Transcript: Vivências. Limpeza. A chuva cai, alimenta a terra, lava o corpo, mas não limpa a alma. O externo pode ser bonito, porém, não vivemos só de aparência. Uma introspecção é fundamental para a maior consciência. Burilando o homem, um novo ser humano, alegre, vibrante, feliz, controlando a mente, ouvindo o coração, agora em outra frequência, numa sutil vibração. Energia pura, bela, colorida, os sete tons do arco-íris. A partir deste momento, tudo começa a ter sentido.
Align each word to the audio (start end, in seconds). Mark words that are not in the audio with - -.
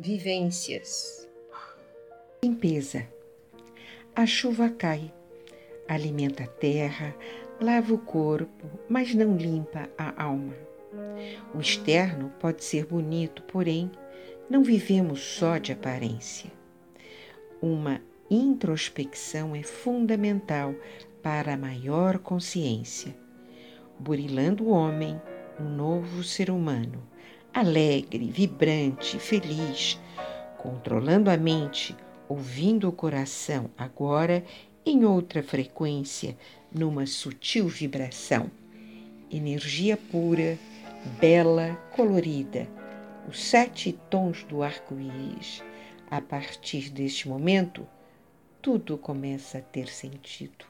Vivências. 0.00 1.28
Limpeza. 2.40 3.04
A 4.14 4.26
chuva 4.26 4.70
cai, 4.70 5.12
alimenta 5.88 6.44
a 6.44 6.46
terra, 6.46 7.16
lava 7.60 7.92
o 7.92 7.98
corpo, 7.98 8.70
mas 8.88 9.12
não 9.12 9.36
limpa 9.36 9.90
a 9.98 10.22
alma. 10.22 10.54
O 11.52 11.58
externo 11.58 12.32
pode 12.38 12.62
ser 12.62 12.86
bonito, 12.86 13.42
porém, 13.42 13.90
não 14.48 14.62
vivemos 14.62 15.18
só 15.18 15.58
de 15.58 15.72
aparência. 15.72 16.52
Uma 17.60 18.00
introspecção 18.30 19.52
é 19.56 19.64
fundamental 19.64 20.76
para 21.20 21.54
a 21.54 21.58
maior 21.58 22.18
consciência. 22.18 23.16
Burilando 23.98 24.62
o 24.62 24.70
homem, 24.70 25.20
um 25.58 25.68
novo 25.68 26.22
ser 26.22 26.50
humano, 26.50 27.02
alegre, 27.58 28.30
vibrante, 28.30 29.18
feliz, 29.18 29.98
controlando 30.56 31.28
a 31.28 31.36
mente, 31.36 31.96
ouvindo 32.28 32.88
o 32.88 32.92
coração, 32.92 33.68
agora 33.76 34.44
em 34.86 35.04
outra 35.04 35.42
frequência, 35.42 36.36
numa 36.72 37.04
sutil 37.04 37.66
vibração. 37.66 38.48
Energia 39.28 39.96
pura, 39.96 40.56
bela, 41.20 41.74
colorida, 41.96 42.68
os 43.28 43.42
sete 43.42 43.92
tons 44.08 44.44
do 44.44 44.62
arco-íris. 44.62 45.62
A 46.08 46.20
partir 46.20 46.90
deste 46.90 47.28
momento, 47.28 47.84
tudo 48.62 48.96
começa 48.96 49.58
a 49.58 49.62
ter 49.62 49.88
sentido. 49.88 50.64